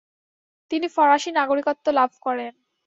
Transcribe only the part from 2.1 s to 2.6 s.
করেন।